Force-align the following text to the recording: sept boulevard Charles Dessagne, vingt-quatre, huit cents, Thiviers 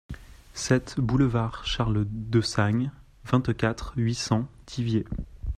sept 0.55 0.95
boulevard 0.99 1.61
Charles 1.63 2.07
Dessagne, 2.09 2.91
vingt-quatre, 3.23 3.93
huit 3.97 4.15
cents, 4.15 4.47
Thiviers 4.65 5.05